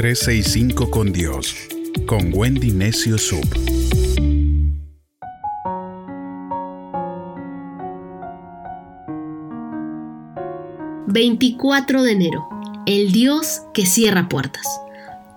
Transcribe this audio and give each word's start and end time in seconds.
365 0.00 0.90
con 0.90 1.12
Dios, 1.12 1.54
con 2.06 2.30
Wendy 2.32 2.70
Necio 2.70 3.18
Sub. 3.18 3.44
...24 11.06 12.00
de 12.00 12.12
enero... 12.12 12.48
...el 12.86 13.12
Dios 13.12 13.60
que 13.74 13.84
cierra 13.84 14.30
puertas... 14.30 14.66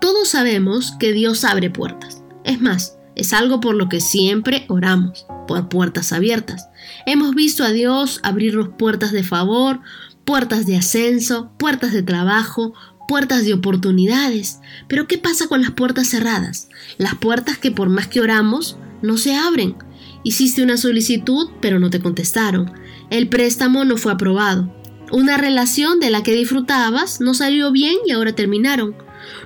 ...todos 0.00 0.30
sabemos 0.30 0.92
que 0.92 1.12
Dios 1.12 1.44
abre 1.44 1.68
puertas... 1.68 2.22
...es 2.44 2.58
más, 2.62 2.96
es 3.16 3.34
algo 3.34 3.60
por 3.60 3.74
lo 3.74 3.90
que 3.90 4.00
siempre 4.00 4.64
oramos... 4.70 5.26
...por 5.46 5.68
puertas 5.68 6.10
abiertas... 6.10 6.70
...hemos 7.04 7.34
visto 7.34 7.64
a 7.64 7.70
Dios 7.70 8.18
abrirnos 8.22 8.70
puertas 8.78 9.12
de 9.12 9.24
favor 9.24 9.80
puertas 10.24 10.66
de 10.66 10.76
ascenso, 10.76 11.50
puertas 11.58 11.92
de 11.92 12.02
trabajo, 12.02 12.72
puertas 13.08 13.44
de 13.44 13.54
oportunidades. 13.54 14.60
Pero 14.88 15.06
¿qué 15.06 15.18
pasa 15.18 15.48
con 15.48 15.62
las 15.62 15.72
puertas 15.72 16.08
cerradas? 16.08 16.68
Las 16.98 17.14
puertas 17.14 17.58
que 17.58 17.70
por 17.70 17.88
más 17.88 18.08
que 18.08 18.20
oramos, 18.20 18.78
no 19.02 19.16
se 19.16 19.34
abren. 19.34 19.76
Hiciste 20.22 20.62
una 20.62 20.76
solicitud, 20.76 21.50
pero 21.60 21.78
no 21.78 21.90
te 21.90 22.00
contestaron. 22.00 22.72
El 23.10 23.28
préstamo 23.28 23.84
no 23.84 23.96
fue 23.96 24.12
aprobado. 24.12 24.74
Una 25.12 25.36
relación 25.36 26.00
de 26.00 26.10
la 26.10 26.22
que 26.22 26.34
disfrutabas 26.34 27.20
no 27.20 27.34
salió 27.34 27.70
bien 27.70 27.96
y 28.06 28.12
ahora 28.12 28.34
terminaron. 28.34 28.96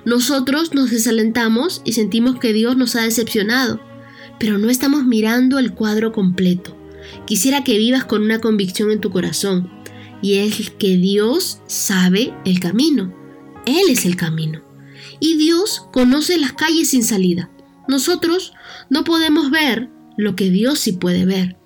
Nosotros 0.05 0.73
nos 0.73 0.89
desalentamos 0.89 1.81
y 1.85 1.93
sentimos 1.93 2.39
que 2.39 2.53
Dios 2.53 2.77
nos 2.77 2.95
ha 2.95 3.01
decepcionado, 3.01 3.81
pero 4.39 4.57
no 4.57 4.69
estamos 4.69 5.05
mirando 5.05 5.59
el 5.59 5.73
cuadro 5.73 6.11
completo. 6.11 6.75
Quisiera 7.25 7.63
que 7.63 7.77
vivas 7.77 8.05
con 8.05 8.23
una 8.23 8.39
convicción 8.39 8.91
en 8.91 9.01
tu 9.01 9.09
corazón 9.09 9.69
y 10.21 10.35
es 10.35 10.69
que 10.71 10.97
Dios 10.97 11.61
sabe 11.67 12.33
el 12.45 12.59
camino. 12.59 13.18
Él 13.69 13.89
es 13.89 14.05
el 14.05 14.15
camino. 14.15 14.61
Y 15.19 15.37
Dios 15.37 15.85
conoce 15.91 16.37
las 16.37 16.53
calles 16.53 16.89
sin 16.89 17.03
salida. 17.03 17.49
Nosotros 17.87 18.53
no 18.89 19.03
podemos 19.03 19.51
ver 19.51 19.89
lo 20.17 20.35
que 20.35 20.49
Dios 20.49 20.79
sí 20.79 20.93
puede 20.93 21.25
ver. 21.25 21.57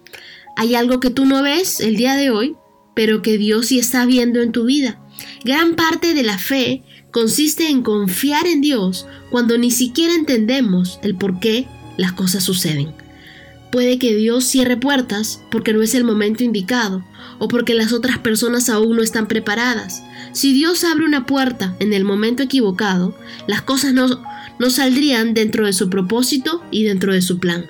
Hay 0.56 0.76
algo 0.76 1.00
que 1.00 1.10
tú 1.10 1.26
no 1.26 1.42
ves 1.42 1.80
el 1.80 1.96
día 1.96 2.16
de 2.16 2.30
hoy, 2.30 2.56
pero 2.96 3.22
que 3.22 3.38
Dios 3.38 3.68
sí 3.68 3.80
está 3.80 4.06
viendo 4.06 4.42
en 4.42 4.52
tu 4.52 4.66
vida. 4.66 5.00
Gran 5.44 5.76
parte 5.76 6.14
de 6.14 6.24
la 6.24 6.38
fe 6.38 6.84
consiste 7.12 7.70
en 7.70 7.82
confiar 7.82 8.48
en 8.48 8.62
Dios 8.62 9.08
cuando 9.32 9.58
ni 9.58 9.72
siquiera 9.72 10.14
entendemos 10.14 11.00
el 11.04 11.16
por 11.16 11.40
qué 11.40 11.68
las 11.98 12.14
cosas 12.14 12.44
suceden. 12.44 13.03
Puede 13.74 13.98
que 13.98 14.14
Dios 14.14 14.44
cierre 14.44 14.78
puertas 14.78 15.42
porque 15.50 15.74
no 15.74 15.82
es 15.82 15.96
el 15.96 16.04
momento 16.04 16.44
indicado 16.44 17.04
o 17.40 17.48
porque 17.48 17.74
las 17.74 17.92
otras 17.92 18.20
personas 18.20 18.70
aún 18.70 18.96
no 18.96 19.02
están 19.02 19.28
preparadas. 19.28 20.04
Si 20.32 20.54
Dios 20.54 20.84
abre 20.84 21.06
una 21.06 21.26
puerta 21.26 21.76
en 21.80 21.92
el 21.92 22.04
momento 22.04 22.44
equivocado, 22.44 23.18
las 23.48 23.64
cosas 23.64 23.96
no, 23.96 24.24
no 24.60 24.70
saldrían 24.70 25.34
dentro 25.34 25.66
de 25.66 25.74
su 25.74 25.90
propósito 25.90 26.64
y 26.70 26.84
dentro 26.84 27.14
de 27.14 27.24
su 27.24 27.40
plan. 27.40 27.66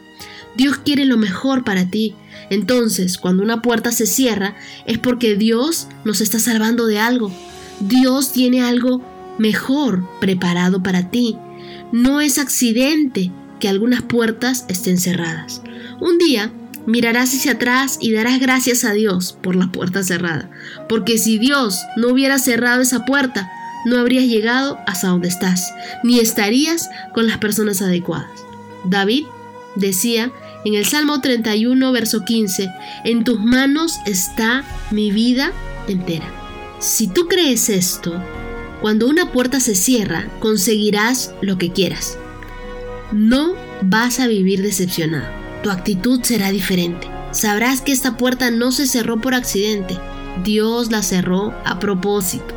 Dios 0.58 0.76
quiere 0.76 1.06
lo 1.06 1.16
mejor 1.16 1.64
para 1.64 1.90
ti. 1.90 2.16
Entonces, 2.50 3.18
cuando 3.18 3.42
una 3.42 3.62
puerta 3.62 3.94
se 3.94 4.06
cierra, 4.06 4.58
es 4.86 4.98
porque 4.98 5.38
Dios 5.38 5.88
nos 6.04 6.20
está 6.20 6.38
salvando 6.38 6.86
de 6.86 7.00
algo. 7.00 7.32
Dios 7.80 8.34
tiene 8.34 8.62
algo 8.62 9.02
mejor 9.38 10.06
preparado 10.20 10.84
para 10.84 11.10
ti. 11.10 11.38
No 11.94 12.20
es 12.20 12.40
accidente 12.40 13.32
que 13.62 13.70
algunas 13.70 14.02
puertas 14.02 14.66
estén 14.68 14.98
cerradas. 14.98 15.62
Un 16.04 16.18
día 16.18 16.52
mirarás 16.86 17.34
hacia 17.34 17.54
atrás 17.54 17.98
y 18.02 18.12
darás 18.12 18.38
gracias 18.42 18.84
a 18.84 18.92
Dios 18.92 19.38
por 19.42 19.56
la 19.56 19.72
puerta 19.72 20.04
cerrada, 20.04 20.50
porque 20.90 21.18
si 21.18 21.38
Dios 21.38 21.80
no 21.96 22.10
hubiera 22.10 22.40
cerrado 22.40 22.82
esa 22.82 23.06
puerta, 23.06 23.50
no 23.86 23.98
habrías 23.98 24.26
llegado 24.26 24.78
hasta 24.86 25.08
donde 25.08 25.30
estás, 25.30 25.74
ni 26.04 26.20
estarías 26.20 26.90
con 27.14 27.26
las 27.26 27.38
personas 27.38 27.82
adecuadas. 27.82 28.28
David 28.84 29.24
decía 29.78 30.30
en 30.66 30.74
el 30.74 30.86
Salmo 30.86 31.22
31, 31.22 31.90
verso 31.94 32.26
15, 32.26 32.70
en 33.06 33.24
tus 33.24 33.40
manos 33.40 33.96
está 34.06 34.66
mi 34.92 35.10
vida 35.10 35.54
entera. 35.88 36.30
Si 36.80 37.08
tú 37.08 37.30
crees 37.30 37.70
esto, 37.70 38.22
cuando 38.82 39.08
una 39.08 39.32
puerta 39.32 39.62
se 39.62 39.74
cierra, 39.74 40.28
conseguirás 40.42 41.34
lo 41.42 41.58
que 41.58 41.72
quieras. 41.72 42.18
No 43.14 43.54
vas 43.84 44.20
a 44.20 44.28
vivir 44.28 44.62
decepcionado 44.62 45.43
tu 45.64 45.72
actitud 45.72 46.22
será 46.22 46.52
diferente. 46.52 47.08
Sabrás 47.32 47.82
que 47.82 47.92
esta 47.92 48.18
puerta 48.18 48.52
no 48.52 48.72
se 48.72 48.86
cerró 48.86 49.20
por 49.20 49.34
accidente, 49.34 49.98
Dios 50.44 50.92
la 50.92 51.02
cerró 51.02 51.54
a 51.66 51.80
propósito. 51.80 52.54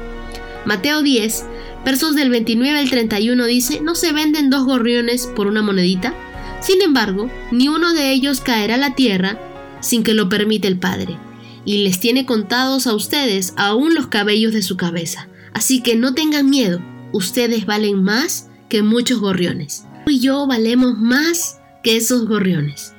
Mateo 0.67 1.03
10, 1.03 1.45
versos 1.85 2.15
del 2.15 2.29
29 2.31 2.79
al 2.79 2.91
31 2.91 3.47
dice, 3.47 3.81
¿no 3.81 3.95
se 3.95 4.13
venden 4.13 4.51
dos 4.51 4.65
gorriones 4.65 5.27
por 5.27 5.47
una 5.47 5.63
monedita? 5.63 6.15
Sin 6.61 6.83
embargo, 6.83 7.31
ni 7.53 7.69
uno 7.69 7.95
de 7.95 8.11
ellos 8.11 8.41
caerá 8.41 8.75
a 8.75 8.79
la 8.79 8.95
tierra 8.95 9.39
sin 9.81 10.03
que 10.03 10.15
lo 10.15 10.29
permita 10.29 10.69
el 10.69 10.79
Padre, 10.79 11.17
y 11.65 11.85
les 11.85 12.01
tiene 12.01 12.27
contados 12.27 12.87
a 12.87 12.95
ustedes 12.95 13.55
aún 13.57 13.95
los 13.95 14.09
cabellos 14.09 14.53
de 14.53 14.63
su 14.63 14.77
cabeza. 14.77 15.29
Así 15.53 15.83
que 15.83 15.95
no 15.95 16.15
tengan 16.15 16.51
miedo, 16.51 16.81
ustedes 17.13 17.67
valen 17.67 18.03
más 18.03 18.49
que 18.69 18.83
muchos 18.83 19.21
gorriones. 19.21 19.85
Tú 20.05 20.13
y 20.13 20.21
yo 20.21 20.47
valemos 20.47 20.99
más 20.99 21.61
que 21.83 21.97
esos 21.97 22.27
gorriones. 22.27 22.96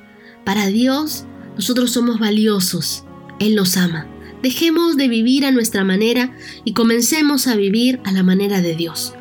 Para 0.48 0.68
Dios, 0.68 1.26
nosotros 1.56 1.90
somos 1.90 2.18
valiosos. 2.18 3.04
Él 3.38 3.54
nos 3.54 3.76
ama. 3.76 4.06
Dejemos 4.42 4.96
de 4.96 5.06
vivir 5.06 5.44
a 5.44 5.50
nuestra 5.50 5.84
manera 5.84 6.34
y 6.64 6.72
comencemos 6.72 7.46
a 7.46 7.54
vivir 7.54 8.00
a 8.04 8.12
la 8.12 8.22
manera 8.22 8.62
de 8.62 8.74
Dios. 8.74 9.12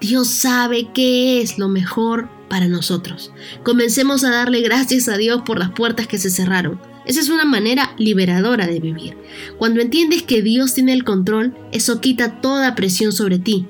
Dios 0.00 0.28
sabe 0.28 0.90
qué 0.94 1.42
es 1.42 1.58
lo 1.58 1.68
mejor 1.68 2.28
para 2.48 2.68
nosotros. 2.68 3.32
Comencemos 3.64 4.22
a 4.22 4.30
darle 4.30 4.60
gracias 4.60 5.08
a 5.08 5.16
Dios 5.16 5.42
por 5.44 5.58
las 5.58 5.72
puertas 5.72 6.06
que 6.06 6.18
se 6.18 6.30
cerraron. 6.30 6.80
Esa 7.04 7.18
es 7.18 7.30
una 7.30 7.44
manera 7.44 7.92
liberadora 7.98 8.68
de 8.68 8.78
vivir. 8.78 9.16
Cuando 9.58 9.80
entiendes 9.80 10.22
que 10.22 10.40
Dios 10.40 10.72
tiene 10.74 10.92
el 10.92 11.02
control, 11.02 11.52
eso 11.72 12.00
quita 12.00 12.40
toda 12.40 12.76
presión 12.76 13.10
sobre 13.10 13.40
ti. 13.40 13.66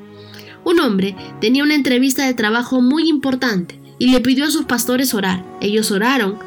Un 0.65 0.81
hombre 0.81 1.17
tenía 1.41 1.65
una 1.65 1.77
entrevista 1.77 2.27
de 2.27 2.35
trabajo 2.35 2.83
muy 2.83 3.09
importante 3.09 3.86
y 3.99 4.09
le 4.09 4.21
pidió 4.21 4.45
a 4.47 4.51
sus 4.51 4.67
pastores 4.67 5.15
orar. 5.15 5.45
Ellos 5.61 5.91
oraron 5.91 6.39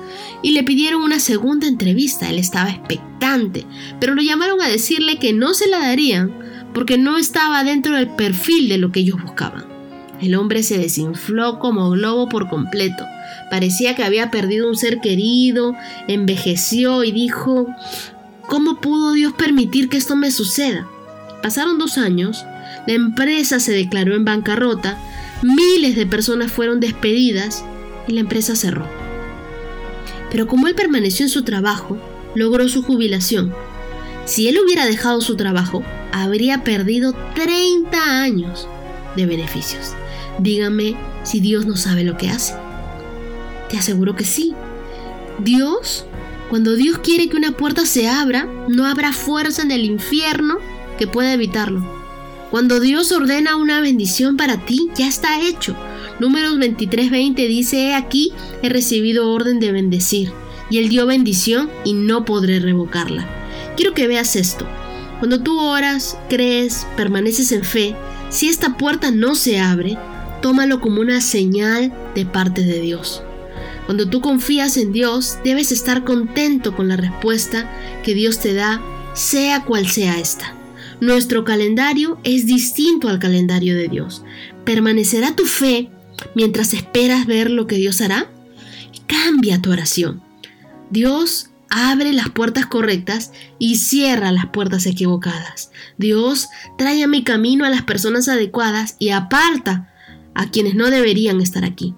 y 0.42 0.52
le 0.52 0.64
pidieron 0.64 1.02
una 1.02 1.20
segunda 1.20 1.68
entrevista. 1.68 2.30
Él 2.30 2.40
estaba 2.40 2.70
expectante, 2.70 3.66
pero 4.00 4.16
lo 4.16 4.22
llamaron 4.22 4.62
a 4.62 4.68
decirle 4.68 5.18
que 5.18 5.34
no 5.34 5.54
se 5.54 5.68
la 5.68 5.80
darían 5.80 6.34
porque 6.74 6.98
no 6.98 7.18
estaba 7.18 7.64
dentro 7.64 7.96
del 7.96 8.10
perfil 8.10 8.70
de 8.70 8.78
lo 8.78 8.92
que 8.92 9.00
ellos 9.02 9.22
buscaban. 9.22 9.66
El 10.22 10.36
hombre 10.36 10.64
se 10.64 10.78
desinfló 10.78 11.60
como 11.60 11.90
globo 11.92 12.28
por 12.28 12.50
completo. 12.50 13.06
Parecía 13.50 13.96
que 13.96 14.04
había 14.04 14.30
perdido 14.32 14.68
un 14.68 14.76
ser 14.76 15.00
querido, 15.00 15.76
envejeció 16.08 17.04
y 17.04 17.12
dijo, 17.12 17.68
¿cómo 18.48 18.82
pudo 18.82 19.14
Dios 19.14 19.34
permitir 19.34 19.90
que 19.90 19.98
esto 19.98 20.16
me 20.16 20.30
suceda? 20.30 20.88
Pasaron 21.42 21.80
dos 21.80 21.98
años, 21.98 22.44
la 22.86 22.94
empresa 22.94 23.60
se 23.60 23.72
declaró 23.72 24.14
en 24.14 24.26
bancarrota 24.26 24.98
Miles 25.42 25.96
de 25.96 26.06
personas 26.06 26.52
fueron 26.52 26.82
despedidas 26.82 27.64
y 28.08 28.14
la 28.14 28.20
empresa 28.20 28.56
cerró. 28.56 28.86
Pero 30.32 30.48
como 30.48 30.68
él 30.68 30.76
permaneció 30.76 31.26
en 31.26 31.30
su 31.30 31.44
trabajo, 31.44 31.98
logró 32.36 32.68
su 32.68 32.84
jubilación. 32.84 33.54
Si 34.26 34.50
él 34.50 34.60
hubiera 34.64 34.86
dejado 34.86 35.22
su 35.22 35.38
trabajo, 35.38 35.82
habría 36.12 36.64
perdido 36.64 37.16
30 37.36 38.22
años 38.22 38.68
de 39.16 39.26
beneficios. 39.26 39.94
Dígame 40.40 40.96
si 41.24 41.40
Dios 41.40 41.66
no 41.66 41.78
sabe 41.78 42.04
lo 42.04 42.18
que 42.18 42.30
hace. 42.30 42.54
Te 43.70 43.78
aseguro 43.78 44.16
que 44.16 44.26
sí. 44.26 44.54
Dios, 45.40 46.06
cuando 46.50 46.76
Dios 46.76 47.00
quiere 47.00 47.30
que 47.30 47.38
una 47.38 47.52
puerta 47.52 47.86
se 47.86 48.10
abra, 48.10 48.48
no 48.68 48.86
habrá 48.86 49.14
fuerza 49.14 49.62
en 49.62 49.72
el 49.72 49.86
infierno 49.86 50.58
que 50.98 51.08
pueda 51.08 51.34
evitarlo. 51.34 51.99
Cuando 52.52 52.80
Dios 52.80 53.12
ordena 53.12 53.56
una 53.56 53.80
bendición 53.80 54.36
para 54.36 54.66
ti, 54.66 54.90
ya 54.96 55.08
está 55.08 55.40
hecho. 55.40 55.76
Números 56.20 56.58
23:20 56.58 57.48
dice, 57.48 57.94
aquí 57.94 58.34
he 58.64 58.70
recibido 58.70 59.32
orden 59.32 59.60
de 59.60 59.72
bendecir, 59.72 60.32
y 60.72 60.80
Él 60.80 60.90
dio 60.90 61.06
bendición 61.06 61.70
y 61.86 61.94
no 61.94 62.26
podré 62.26 62.60
revocarla. 62.60 63.28
Quiero 63.78 63.94
que 63.94 64.08
veas 64.08 64.36
esto. 64.36 64.68
Cuando 65.20 65.42
tú 65.42 65.60
oras, 65.60 66.18
crees, 66.28 66.88
permaneces 66.98 67.52
en 67.52 67.64
fe, 67.64 67.96
si 68.30 68.50
esta 68.50 68.78
puerta 68.78 69.12
no 69.12 69.36
se 69.36 69.60
abre, 69.60 69.98
tómalo 70.42 70.82
como 70.82 71.02
una 71.02 71.22
señal 71.22 71.94
de 72.16 72.26
parte 72.26 72.64
de 72.64 72.80
Dios. 72.80 73.22
Cuando 73.86 74.10
tú 74.10 74.22
confías 74.22 74.78
en 74.78 74.92
Dios, 74.92 75.38
debes 75.44 75.72
estar 75.72 76.04
contento 76.04 76.76
con 76.76 76.88
la 76.88 76.96
respuesta 76.96 77.70
que 78.04 78.14
Dios 78.14 78.40
te 78.40 78.54
da, 78.54 78.82
sea 79.14 79.66
cual 79.66 79.88
sea 79.88 80.20
esta. 80.20 80.59
Nuestro 81.02 81.46
calendario 81.46 82.20
es 82.24 82.46
distinto 82.46 83.08
al 83.08 83.20
calendario 83.20 83.76
de 83.76 83.88
Dios. 83.88 84.24
¿Permanecerá 84.66 85.36
tu 85.36 85.46
fe 85.46 85.90
mientras 86.36 86.74
esperas 86.74 87.26
ver 87.26 87.50
lo 87.50 87.68
que 87.68 87.78
Dios 87.78 88.02
hará? 88.02 88.30
Cambia 89.08 89.62
tu 89.62 89.72
oración. 89.72 90.22
Dios 90.90 91.50
abre 91.70 92.14
las 92.14 92.30
puertas 92.30 92.66
correctas 92.66 93.32
y 93.60 93.76
cierra 93.76 94.32
las 94.32 94.48
puertas 94.48 94.86
equivocadas. 94.86 95.72
Dios 95.98 96.50
trae 96.78 97.04
a 97.04 97.08
mi 97.08 97.24
camino 97.24 97.66
a 97.66 97.70
las 97.70 97.84
personas 97.84 98.28
adecuadas 98.28 98.96
y 99.00 99.10
aparta 99.10 99.94
a 100.34 100.50
quienes 100.50 100.76
no 100.76 100.90
deberían 100.90 101.42
estar 101.42 101.64
aquí. 101.64 101.96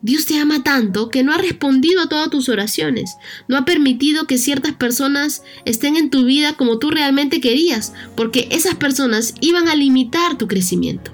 Dios 0.00 0.26
te 0.26 0.38
ama 0.38 0.62
tanto 0.62 1.08
que 1.08 1.24
no 1.24 1.32
ha 1.32 1.38
respondido 1.38 2.02
a 2.02 2.08
todas 2.08 2.30
tus 2.30 2.48
oraciones, 2.48 3.16
no 3.48 3.56
ha 3.56 3.64
permitido 3.64 4.26
que 4.26 4.38
ciertas 4.38 4.72
personas 4.74 5.42
estén 5.64 5.96
en 5.96 6.08
tu 6.08 6.24
vida 6.24 6.52
como 6.52 6.78
tú 6.78 6.90
realmente 6.90 7.40
querías, 7.40 7.92
porque 8.16 8.48
esas 8.52 8.76
personas 8.76 9.34
iban 9.40 9.66
a 9.68 9.74
limitar 9.74 10.38
tu 10.38 10.46
crecimiento. 10.46 11.10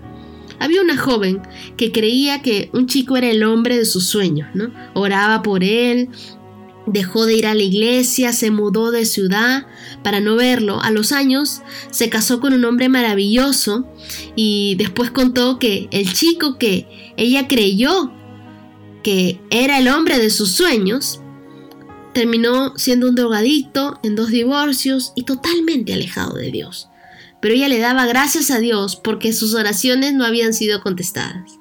Había 0.59 0.83
una 0.83 0.99
joven 0.99 1.41
que 1.77 1.93
creía 1.93 2.43
que 2.43 2.71
un 2.73 2.87
chico 2.87 3.17
era 3.17 3.31
el 3.31 3.43
hombre 3.43 3.79
de 3.79 3.87
sus 3.87 4.07
sueños, 4.07 4.49
¿no? 4.55 4.71
Oraba 4.95 5.43
por 5.43 5.65
él, 5.65 6.11
dejó 6.87 7.25
de 7.27 7.35
ir 7.35 7.47
a 7.47 7.55
la 7.55 7.63
iglesia, 7.63 8.33
se 8.33 8.51
mudó 8.51 8.91
de 8.91 9.05
ciudad 9.07 9.67
para 10.03 10.21
no 10.21 10.37
verlo. 10.37 10.81
A 10.83 10.91
los 10.91 11.13
años 11.13 11.63
se 11.91 12.09
casó 12.09 12.41
con 12.41 12.53
un 12.53 12.65
hombre 12.65 12.89
maravilloso 12.89 13.87
y 14.37 14.75
después 14.77 15.11
contó 15.11 15.59
que 15.59 15.89
el 15.91 16.13
chico 16.13 16.59
que 16.59 17.13
ella 17.17 17.49
creyó 17.49 18.13
que 19.05 19.39
era 19.51 19.79
el 19.79 19.87
hombre 19.87 20.19
de 20.19 20.31
sus 20.31 20.51
sueños, 20.51 21.21
terminó 22.15 22.77
siendo 22.77 23.09
un 23.09 23.15
drogadicto 23.15 24.01
en 24.03 24.17
dos 24.17 24.31
divorcios 24.31 25.12
y 25.15 25.25
totalmente 25.25 25.93
alejado 25.93 26.35
de 26.35 26.51
Dios. 26.51 26.89
Pero 27.41 27.55
ella 27.55 27.69
le 27.69 27.79
daba 27.79 28.06
gracias 28.06 28.51
a 28.51 28.59
Dios 28.59 28.97
porque 28.97 29.35
sus 29.35 29.55
oraciones 29.55 30.15
no 30.15 30.25
habían 30.25 30.55
sido 30.55 30.81
contestadas. 30.81 31.53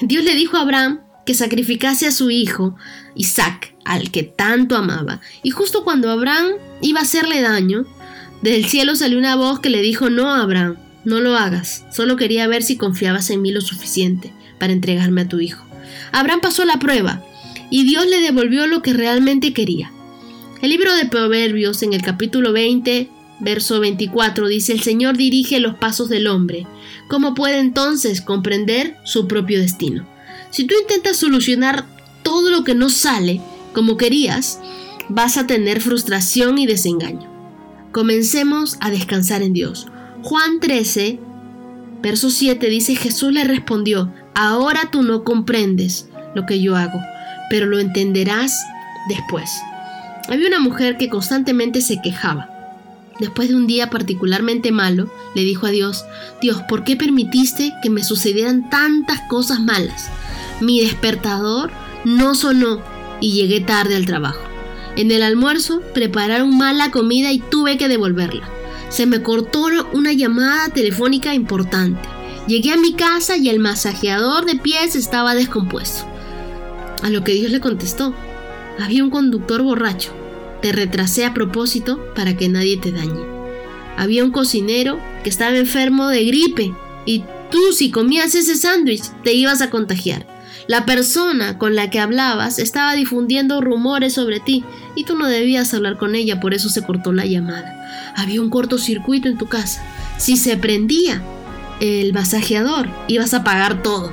Dios 0.00 0.24
le 0.24 0.34
dijo 0.34 0.56
a 0.56 0.62
Abraham 0.62 1.02
que 1.26 1.34
sacrificase 1.34 2.06
a 2.06 2.12
su 2.12 2.30
hijo, 2.30 2.74
Isaac, 3.14 3.76
al 3.84 4.10
que 4.10 4.22
tanto 4.22 4.74
amaba. 4.76 5.20
Y 5.42 5.50
justo 5.50 5.84
cuando 5.84 6.10
Abraham 6.10 6.52
iba 6.80 7.00
a 7.00 7.04
hacerle 7.04 7.42
daño, 7.42 7.84
del 8.40 8.64
cielo 8.64 8.96
salió 8.96 9.18
una 9.18 9.36
voz 9.36 9.60
que 9.60 9.70
le 9.70 9.82
dijo, 9.82 10.08
no, 10.10 10.32
Abraham, 10.32 10.76
no 11.04 11.20
lo 11.20 11.36
hagas, 11.36 11.84
solo 11.92 12.16
quería 12.16 12.46
ver 12.46 12.62
si 12.62 12.76
confiabas 12.76 13.30
en 13.30 13.42
mí 13.42 13.52
lo 13.52 13.60
suficiente 13.60 14.32
para 14.58 14.72
entregarme 14.72 15.22
a 15.22 15.28
tu 15.28 15.38
hijo. 15.40 15.71
Abraham 16.12 16.40
pasó 16.40 16.64
la 16.64 16.78
prueba 16.78 17.22
y 17.70 17.84
Dios 17.84 18.06
le 18.06 18.20
devolvió 18.20 18.66
lo 18.66 18.82
que 18.82 18.92
realmente 18.92 19.52
quería. 19.52 19.92
El 20.60 20.70
libro 20.70 20.94
de 20.94 21.06
Proverbios 21.06 21.82
en 21.82 21.92
el 21.92 22.02
capítulo 22.02 22.52
20, 22.52 23.08
verso 23.40 23.80
24 23.80 24.46
dice, 24.46 24.72
el 24.72 24.82
Señor 24.82 25.16
dirige 25.16 25.58
los 25.58 25.74
pasos 25.74 26.08
del 26.08 26.28
hombre. 26.28 26.66
¿Cómo 27.08 27.34
puede 27.34 27.58
entonces 27.58 28.20
comprender 28.20 28.96
su 29.04 29.26
propio 29.26 29.60
destino? 29.60 30.06
Si 30.50 30.64
tú 30.64 30.74
intentas 30.80 31.16
solucionar 31.16 31.86
todo 32.22 32.50
lo 32.50 32.62
que 32.62 32.74
no 32.74 32.88
sale 32.88 33.40
como 33.72 33.96
querías, 33.96 34.60
vas 35.08 35.36
a 35.36 35.46
tener 35.46 35.80
frustración 35.80 36.58
y 36.58 36.66
desengaño. 36.66 37.28
Comencemos 37.90 38.76
a 38.80 38.90
descansar 38.90 39.42
en 39.42 39.52
Dios. 39.52 39.88
Juan 40.22 40.60
13, 40.60 41.18
verso 42.02 42.30
7 42.30 42.68
dice, 42.68 42.96
Jesús 42.96 43.32
le 43.32 43.44
respondió, 43.44 44.12
Ahora 44.34 44.88
tú 44.90 45.02
no 45.02 45.24
comprendes 45.24 46.08
lo 46.34 46.46
que 46.46 46.60
yo 46.62 46.76
hago, 46.76 46.98
pero 47.50 47.66
lo 47.66 47.78
entenderás 47.78 48.58
después. 49.08 49.50
Había 50.28 50.48
una 50.48 50.60
mujer 50.60 50.96
que 50.96 51.08
constantemente 51.08 51.80
se 51.80 52.00
quejaba. 52.00 52.48
Después 53.20 53.48
de 53.48 53.56
un 53.56 53.66
día 53.66 53.90
particularmente 53.90 54.72
malo, 54.72 55.10
le 55.34 55.42
dijo 55.42 55.66
a 55.66 55.70
Dios, 55.70 56.04
Dios, 56.40 56.62
¿por 56.68 56.82
qué 56.84 56.96
permitiste 56.96 57.74
que 57.82 57.90
me 57.90 58.02
sucedieran 58.02 58.70
tantas 58.70 59.20
cosas 59.28 59.60
malas? 59.60 60.08
Mi 60.60 60.80
despertador 60.80 61.70
no 62.04 62.34
sonó 62.34 62.80
y 63.20 63.32
llegué 63.32 63.60
tarde 63.60 63.96
al 63.96 64.06
trabajo. 64.06 64.42
En 64.96 65.10
el 65.10 65.22
almuerzo 65.22 65.82
prepararon 65.94 66.56
mala 66.56 66.90
comida 66.90 67.32
y 67.32 67.38
tuve 67.38 67.78
que 67.78 67.88
devolverla. 67.88 68.48
Se 68.88 69.06
me 69.06 69.22
cortó 69.22 69.68
una 69.92 70.12
llamada 70.12 70.68
telefónica 70.68 71.34
importante. 71.34 72.08
Llegué 72.46 72.72
a 72.72 72.76
mi 72.76 72.94
casa 72.94 73.36
y 73.36 73.48
el 73.48 73.60
masajeador 73.60 74.44
de 74.46 74.56
pies 74.56 74.96
estaba 74.96 75.34
descompuesto. 75.34 76.06
A 77.02 77.10
lo 77.10 77.22
que 77.22 77.32
Dios 77.32 77.52
le 77.52 77.60
contestó, 77.60 78.14
había 78.80 79.04
un 79.04 79.10
conductor 79.10 79.62
borracho. 79.62 80.12
Te 80.60 80.72
retrasé 80.72 81.24
a 81.24 81.34
propósito 81.34 82.00
para 82.14 82.36
que 82.36 82.48
nadie 82.48 82.76
te 82.76 82.90
dañe. 82.90 83.22
Había 83.96 84.24
un 84.24 84.32
cocinero 84.32 84.98
que 85.22 85.30
estaba 85.30 85.56
enfermo 85.56 86.08
de 86.08 86.24
gripe 86.24 86.74
y 87.06 87.24
tú 87.50 87.72
si 87.72 87.90
comías 87.90 88.34
ese 88.34 88.56
sándwich 88.56 89.04
te 89.22 89.32
ibas 89.34 89.60
a 89.60 89.70
contagiar. 89.70 90.26
La 90.66 90.84
persona 90.84 91.58
con 91.58 91.76
la 91.76 91.90
que 91.90 92.00
hablabas 92.00 92.58
estaba 92.58 92.94
difundiendo 92.94 93.60
rumores 93.60 94.14
sobre 94.14 94.40
ti 94.40 94.64
y 94.94 95.04
tú 95.04 95.16
no 95.16 95.26
debías 95.26 95.74
hablar 95.74 95.96
con 95.96 96.14
ella, 96.14 96.40
por 96.40 96.54
eso 96.54 96.68
se 96.68 96.82
cortó 96.82 97.12
la 97.12 97.26
llamada. 97.26 98.12
Había 98.16 98.40
un 98.40 98.50
cortocircuito 98.50 99.28
en 99.28 99.38
tu 99.38 99.46
casa. 99.46 99.84
Si 100.18 100.36
se 100.36 100.56
prendía, 100.56 101.22
el 101.80 102.12
masajeador, 102.12 102.88
ibas 103.08 103.34
a 103.34 103.44
pagar 103.44 103.82
todo. 103.82 104.12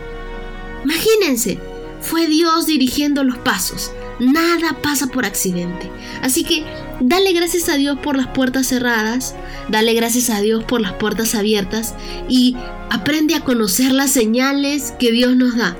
Imagínense, 0.83 1.59
fue 2.01 2.27
Dios 2.27 2.65
dirigiendo 2.65 3.23
los 3.23 3.37
pasos. 3.37 3.91
Nada 4.19 4.77
pasa 4.81 5.07
por 5.07 5.25
accidente. 5.25 5.89
Así 6.21 6.43
que 6.43 6.65
dale 6.99 7.31
gracias 7.33 7.69
a 7.69 7.75
Dios 7.75 7.97
por 7.99 8.17
las 8.17 8.27
puertas 8.27 8.67
cerradas, 8.67 9.35
dale 9.69 9.93
gracias 9.93 10.29
a 10.29 10.41
Dios 10.41 10.63
por 10.63 10.81
las 10.81 10.93
puertas 10.93 11.35
abiertas 11.35 11.95
y 12.27 12.55
aprende 12.89 13.35
a 13.35 13.41
conocer 13.41 13.91
las 13.91 14.11
señales 14.11 14.93
que 14.99 15.11
Dios 15.11 15.35
nos 15.35 15.55
da. 15.55 15.77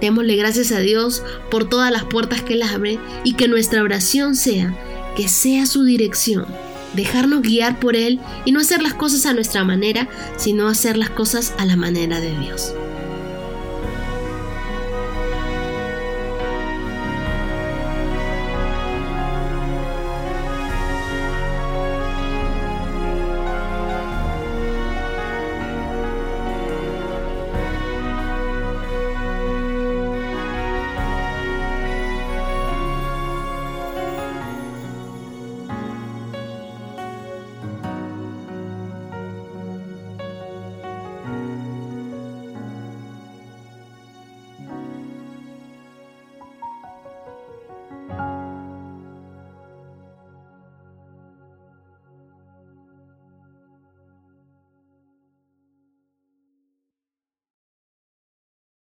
Démosle 0.00 0.36
gracias 0.36 0.72
a 0.72 0.78
Dios 0.78 1.22
por 1.50 1.68
todas 1.68 1.90
las 1.90 2.04
puertas 2.04 2.42
que 2.42 2.54
Él 2.54 2.62
abre 2.62 2.98
y 3.24 3.34
que 3.34 3.48
nuestra 3.48 3.82
oración 3.82 4.34
sea 4.36 4.74
que 5.16 5.26
sea 5.26 5.66
su 5.66 5.82
dirección 5.82 6.46
dejarnos 6.94 7.42
guiar 7.42 7.78
por 7.78 7.96
Él 7.96 8.20
y 8.44 8.52
no 8.52 8.60
hacer 8.60 8.82
las 8.82 8.94
cosas 8.94 9.26
a 9.26 9.34
nuestra 9.34 9.64
manera, 9.64 10.08
sino 10.36 10.68
hacer 10.68 10.96
las 10.96 11.10
cosas 11.10 11.54
a 11.58 11.64
la 11.64 11.76
manera 11.76 12.20
de 12.20 12.36
Dios. 12.38 12.74